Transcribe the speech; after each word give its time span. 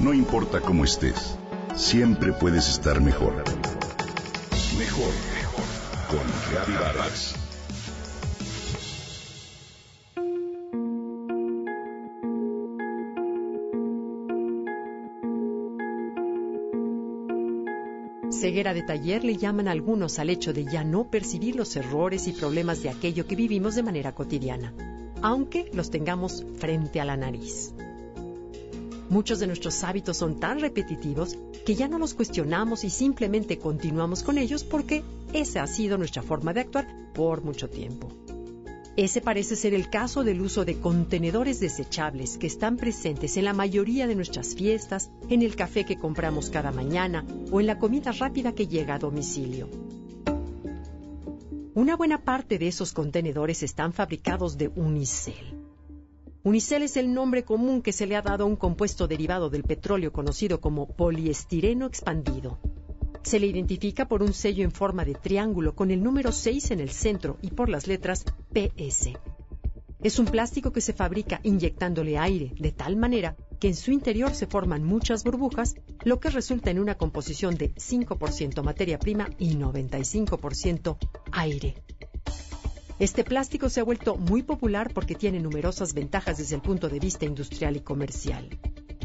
No 0.00 0.14
importa 0.14 0.62
cómo 0.62 0.84
estés, 0.84 1.36
siempre 1.76 2.32
puedes 2.32 2.70
estar 2.70 3.02
mejor. 3.02 3.34
Mejor, 4.78 5.12
mejor. 5.34 5.64
Con 6.08 6.20
Reavivadas. 6.50 7.34
Ceguera 18.30 18.72
de 18.72 18.82
taller 18.82 19.22
le 19.22 19.36
llaman 19.36 19.68
algunos 19.68 20.18
al 20.18 20.30
hecho 20.30 20.54
de 20.54 20.64
ya 20.64 20.82
no 20.82 21.10
percibir 21.10 21.56
los 21.56 21.76
errores 21.76 22.26
y 22.26 22.32
problemas 22.32 22.82
de 22.82 22.88
aquello 22.88 23.26
que 23.26 23.36
vivimos 23.36 23.74
de 23.74 23.82
manera 23.82 24.14
cotidiana, 24.14 24.72
aunque 25.20 25.70
los 25.74 25.90
tengamos 25.90 26.46
frente 26.56 27.02
a 27.02 27.04
la 27.04 27.18
nariz. 27.18 27.74
Muchos 29.10 29.40
de 29.40 29.48
nuestros 29.48 29.82
hábitos 29.82 30.18
son 30.18 30.38
tan 30.38 30.60
repetitivos 30.60 31.36
que 31.66 31.74
ya 31.74 31.88
no 31.88 31.98
los 31.98 32.14
cuestionamos 32.14 32.84
y 32.84 32.90
simplemente 32.90 33.58
continuamos 33.58 34.22
con 34.22 34.38
ellos 34.38 34.62
porque 34.62 35.02
esa 35.32 35.64
ha 35.64 35.66
sido 35.66 35.98
nuestra 35.98 36.22
forma 36.22 36.54
de 36.54 36.60
actuar 36.60 36.86
por 37.12 37.42
mucho 37.42 37.68
tiempo. 37.68 38.08
Ese 38.96 39.20
parece 39.20 39.56
ser 39.56 39.74
el 39.74 39.90
caso 39.90 40.22
del 40.22 40.40
uso 40.40 40.64
de 40.64 40.78
contenedores 40.78 41.58
desechables 41.58 42.38
que 42.38 42.46
están 42.46 42.76
presentes 42.76 43.36
en 43.36 43.46
la 43.46 43.52
mayoría 43.52 44.06
de 44.06 44.14
nuestras 44.14 44.54
fiestas, 44.54 45.10
en 45.28 45.42
el 45.42 45.56
café 45.56 45.84
que 45.84 45.98
compramos 45.98 46.48
cada 46.48 46.70
mañana 46.70 47.24
o 47.50 47.60
en 47.60 47.66
la 47.66 47.80
comida 47.80 48.12
rápida 48.12 48.52
que 48.52 48.68
llega 48.68 48.94
a 48.94 48.98
domicilio. 49.00 49.68
Una 51.74 51.96
buena 51.96 52.22
parte 52.22 52.58
de 52.58 52.68
esos 52.68 52.92
contenedores 52.92 53.64
están 53.64 53.92
fabricados 53.92 54.56
de 54.56 54.68
unicel 54.68 55.59
Unicel 56.42 56.82
es 56.82 56.96
el 56.96 57.12
nombre 57.12 57.44
común 57.44 57.82
que 57.82 57.92
se 57.92 58.06
le 58.06 58.16
ha 58.16 58.22
dado 58.22 58.44
a 58.44 58.46
un 58.46 58.56
compuesto 58.56 59.06
derivado 59.06 59.50
del 59.50 59.62
petróleo 59.62 60.10
conocido 60.10 60.58
como 60.58 60.88
poliestireno 60.88 61.84
expandido. 61.84 62.58
Se 63.22 63.38
le 63.38 63.46
identifica 63.46 64.08
por 64.08 64.22
un 64.22 64.32
sello 64.32 64.64
en 64.64 64.72
forma 64.72 65.04
de 65.04 65.12
triángulo 65.12 65.74
con 65.74 65.90
el 65.90 66.02
número 66.02 66.32
6 66.32 66.70
en 66.70 66.80
el 66.80 66.88
centro 66.90 67.36
y 67.42 67.50
por 67.50 67.68
las 67.68 67.86
letras 67.86 68.24
PS. 68.54 69.10
Es 70.02 70.18
un 70.18 70.24
plástico 70.24 70.72
que 70.72 70.80
se 70.80 70.94
fabrica 70.94 71.40
inyectándole 71.42 72.16
aire 72.16 72.54
de 72.58 72.72
tal 72.72 72.96
manera 72.96 73.36
que 73.58 73.68
en 73.68 73.76
su 73.76 73.92
interior 73.92 74.34
se 74.34 74.46
forman 74.46 74.82
muchas 74.82 75.24
burbujas, 75.24 75.74
lo 76.04 76.20
que 76.20 76.30
resulta 76.30 76.70
en 76.70 76.78
una 76.78 76.94
composición 76.94 77.56
de 77.56 77.74
5% 77.74 78.62
materia 78.62 78.98
prima 78.98 79.28
y 79.38 79.56
95% 79.56 80.96
aire. 81.32 81.74
Este 83.00 83.24
plástico 83.24 83.70
se 83.70 83.80
ha 83.80 83.84
vuelto 83.84 84.16
muy 84.16 84.42
popular 84.42 84.92
porque 84.92 85.14
tiene 85.14 85.40
numerosas 85.40 85.94
ventajas 85.94 86.36
desde 86.36 86.56
el 86.56 86.60
punto 86.60 86.90
de 86.90 87.00
vista 87.00 87.24
industrial 87.24 87.74
y 87.76 87.80
comercial. 87.80 88.50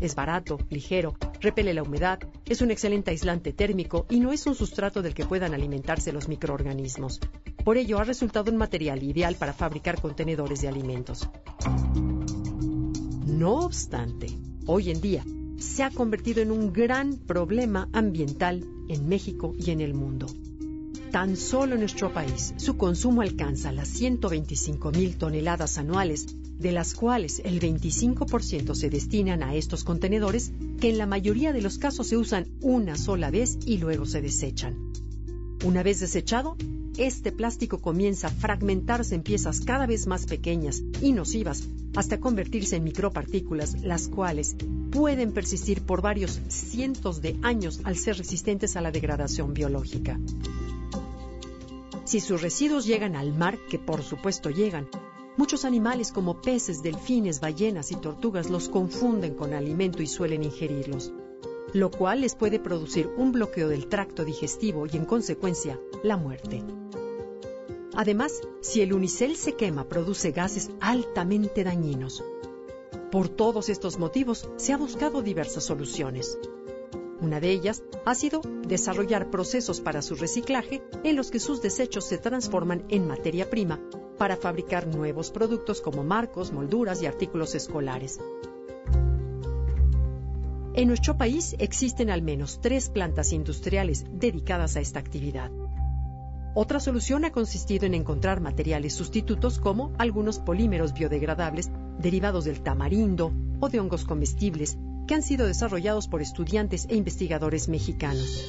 Es 0.02 0.16
barato, 0.16 0.58
ligero, 0.70 1.16
repele 1.40 1.74
la 1.74 1.82
humedad, 1.82 2.20
es 2.46 2.60
un 2.60 2.72
excelente 2.72 3.12
aislante 3.12 3.54
térmico 3.54 4.06
y 4.10 4.20
no 4.20 4.34
es 4.34 4.46
un 4.48 4.54
sustrato 4.54 5.02
del 5.02 5.14
que 5.14 5.24
puedan 5.24 5.54
alimentarse 5.54 6.12
los 6.12 6.28
microorganismos. 6.28 7.22
Por 7.64 7.78
ello 7.78 7.98
ha 7.98 8.04
resultado 8.04 8.52
un 8.52 8.58
material 8.58 9.02
ideal 9.02 9.36
para 9.36 9.54
fabricar 9.54 10.02
contenedores 10.02 10.60
de 10.60 10.68
alimentos. 10.68 11.30
No 13.26 13.60
obstante, 13.60 14.28
hoy 14.66 14.92
en 14.92 15.00
día 15.00 15.24
se 15.58 15.84
ha 15.84 15.90
convertido 15.90 16.42
en 16.42 16.52
un 16.52 16.74
gran 16.74 17.16
problema 17.16 17.88
ambiental 17.94 18.68
en 18.90 19.08
México 19.08 19.54
y 19.58 19.72
en 19.72 19.80
el 19.80 19.94
mundo. 19.94 20.28
Tan 21.16 21.38
solo 21.38 21.76
en 21.76 21.80
nuestro 21.80 22.12
país, 22.12 22.54
su 22.58 22.76
consumo 22.76 23.22
alcanza 23.22 23.72
las 23.72 23.88
125 23.88 24.92
mil 24.92 25.16
toneladas 25.16 25.78
anuales, 25.78 26.26
de 26.60 26.74
las 26.74 26.94
cuales 26.94 27.42
el 27.46 27.62
25% 27.62 28.76
se 28.76 28.90
destinan 28.90 29.42
a 29.42 29.56
estos 29.56 29.86
contenedores 29.86 30.52
que 30.82 30.90
en 30.90 30.98
la 30.98 31.06
mayoría 31.06 31.54
de 31.54 31.62
los 31.62 31.78
casos 31.78 32.08
se 32.08 32.18
usan 32.18 32.48
una 32.60 32.98
sola 32.98 33.32
vez 33.32 33.58
y 33.66 33.78
luego 33.78 34.06
se 34.06 34.22
desechan. 34.22 34.92
Una 35.64 35.84
vez 35.84 36.02
desechado, 36.02 36.58
este 36.98 37.32
plástico 37.32 37.80
comienza 37.80 38.28
a 38.28 38.32
fragmentarse 38.32 39.16
en 39.16 39.24
piezas 39.24 39.62
cada 39.62 39.86
vez 39.86 40.08
más 40.08 40.26
pequeñas 40.26 40.84
y 41.02 41.14
nocivas 41.14 41.64
hasta 41.96 42.20
convertirse 42.20 42.76
en 42.76 42.84
micropartículas, 42.84 43.82
las 43.84 44.10
cuales 44.10 44.58
pueden 44.92 45.32
persistir 45.32 45.82
por 45.82 46.02
varios 46.02 46.42
cientos 46.50 47.22
de 47.22 47.38
años 47.42 47.80
al 47.86 47.96
ser 47.96 48.18
resistentes 48.18 48.76
a 48.76 48.82
la 48.82 48.92
degradación 48.92 49.54
biológica. 49.54 50.20
Si 52.06 52.20
sus 52.20 52.42
residuos 52.42 52.86
llegan 52.86 53.16
al 53.16 53.34
mar, 53.34 53.58
que 53.68 53.80
por 53.80 54.04
supuesto 54.04 54.52
llegan, 54.52 54.88
muchos 55.38 55.66
animales 55.66 56.12
como 56.12 56.40
peces, 56.40 56.84
delfines, 56.84 57.42
ballenas 57.42 57.92
y 57.92 57.96
tortugas 57.96 58.50
los 58.52 58.70
confunden 58.70 59.34
con 59.34 59.54
alimento 59.54 60.04
y 60.04 60.08
suelen 60.08 60.44
ingerirlos, 60.44 61.12
lo 61.74 61.90
cual 61.90 62.22
les 62.22 62.36
puede 62.36 62.60
producir 62.60 63.10
un 63.18 63.32
bloqueo 63.32 63.70
del 63.70 63.88
tracto 63.88 64.24
digestivo 64.24 64.86
y 64.86 64.96
en 64.98 65.06
consecuencia 65.06 65.80
la 66.04 66.16
muerte. 66.16 66.64
Además, 67.96 68.42
si 68.62 68.82
el 68.82 68.94
unicel 68.94 69.36
se 69.36 69.54
quema, 69.54 69.90
produce 69.90 70.32
gases 70.32 70.70
altamente 70.82 71.64
dañinos. 71.64 72.24
Por 73.12 73.30
todos 73.30 73.68
estos 73.70 73.98
motivos, 73.98 74.48
se 74.58 74.74
ha 74.74 74.78
buscado 74.78 75.24
diversas 75.24 75.64
soluciones. 75.64 76.38
Una 77.22 77.40
de 77.40 77.52
ellas 77.52 77.82
ha 78.06 78.14
sido 78.14 78.42
desarrollar 78.68 79.32
procesos 79.32 79.80
para 79.80 80.02
su 80.02 80.16
reciclaje 80.16 80.84
en 81.04 81.16
los 81.16 81.32
que 81.32 81.40
sus 81.40 81.62
desechos 81.62 82.06
se 82.06 82.18
transforman 82.18 82.84
en 82.90 83.08
materia 83.08 83.50
prima 83.50 83.80
para 84.18 84.36
fabricar 84.36 84.88
nuevos 84.88 85.32
productos 85.32 85.82
como 85.82 86.04
marcos, 86.04 86.52
molduras 86.52 87.02
y 87.02 87.06
artículos 87.06 87.56
escolares. 87.56 88.20
En 90.74 90.90
nuestro 90.90 91.18
país 91.18 91.56
existen 91.58 92.10
al 92.10 92.22
menos 92.22 92.60
tres 92.62 92.90
plantas 92.90 93.32
industriales 93.32 94.06
dedicadas 94.12 94.76
a 94.76 94.82
esta 94.82 95.00
actividad. 95.00 95.50
Otra 96.54 96.82
solución 96.82 97.24
ha 97.24 97.32
consistido 97.32 97.86
en 97.86 97.94
encontrar 97.94 98.42
materiales 98.42 98.94
sustitutos 98.94 99.58
como 99.60 99.94
algunos 99.98 100.40
polímeros 100.40 100.94
biodegradables 100.94 101.70
derivados 101.98 102.44
del 102.44 102.62
tamarindo 102.62 103.32
o 103.62 103.70
de 103.70 103.80
hongos 103.80 104.04
comestibles 104.04 104.78
que 105.06 105.16
han 105.16 105.24
sido 105.24 105.48
desarrollados 105.48 106.08
por 106.08 106.22
estudiantes 106.22 106.88
e 106.90 106.96
investigadores 106.96 107.70
mexicanos. 107.70 108.46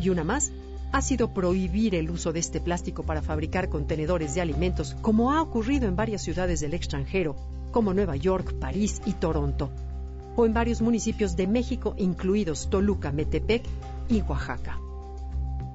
Y 0.00 0.08
una 0.08 0.24
más 0.24 0.52
ha 0.92 1.02
sido 1.02 1.32
prohibir 1.32 1.94
el 1.94 2.10
uso 2.10 2.32
de 2.32 2.40
este 2.40 2.60
plástico 2.60 3.04
para 3.04 3.22
fabricar 3.22 3.68
contenedores 3.68 4.34
de 4.34 4.40
alimentos, 4.40 4.96
como 5.00 5.32
ha 5.32 5.42
ocurrido 5.42 5.86
en 5.86 5.96
varias 5.96 6.22
ciudades 6.22 6.60
del 6.60 6.74
extranjero, 6.74 7.36
como 7.70 7.94
Nueva 7.94 8.16
York, 8.16 8.54
París 8.58 9.00
y 9.06 9.12
Toronto, 9.12 9.70
o 10.36 10.46
en 10.46 10.52
varios 10.52 10.80
municipios 10.80 11.36
de 11.36 11.46
México, 11.46 11.94
incluidos 11.96 12.68
Toluca, 12.70 13.12
Metepec 13.12 13.62
y 14.08 14.22
Oaxaca. 14.22 14.78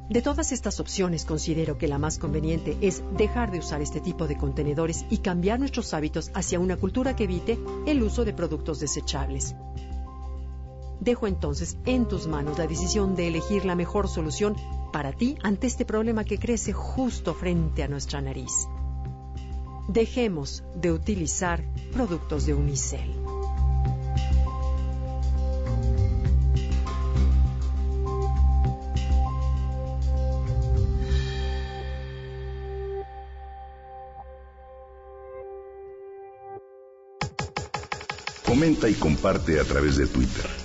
De 0.09 0.21
todas 0.21 0.51
estas 0.51 0.79
opciones, 0.79 1.25
considero 1.25 1.79
que 1.79 1.87
la 1.87 1.97
más 1.97 2.19
conveniente 2.19 2.77
es 2.81 3.01
dejar 3.17 3.49
de 3.51 3.57
usar 3.57 3.81
este 3.81 4.01
tipo 4.01 4.27
de 4.27 4.37
contenedores 4.37 5.03
y 5.09 5.17
cambiar 5.17 5.59
nuestros 5.59 5.95
hábitos 5.95 6.29
hacia 6.35 6.59
una 6.59 6.77
cultura 6.77 7.15
que 7.15 7.23
evite 7.23 7.57
el 7.87 8.03
uso 8.03 8.23
de 8.23 8.33
productos 8.33 8.79
desechables. 8.79 9.55
Dejo 11.05 11.27
entonces 11.27 11.77
en 11.85 12.07
tus 12.07 12.25
manos 12.25 12.57
la 12.57 12.65
decisión 12.65 13.15
de 13.15 13.27
elegir 13.27 13.63
la 13.63 13.75
mejor 13.75 14.07
solución 14.07 14.55
para 14.91 15.13
ti 15.13 15.37
ante 15.43 15.67
este 15.67 15.85
problema 15.85 16.23
que 16.23 16.39
crece 16.39 16.73
justo 16.73 17.35
frente 17.35 17.83
a 17.83 17.87
nuestra 17.87 18.21
nariz. 18.21 18.51
Dejemos 19.87 20.63
de 20.73 20.91
utilizar 20.91 21.63
productos 21.93 22.47
de 22.47 22.55
unicel. 22.55 23.13
Comenta 38.43 38.89
y 38.89 38.95
comparte 38.95 39.59
a 39.59 39.63
través 39.65 39.97
de 39.97 40.07
Twitter. 40.07 40.64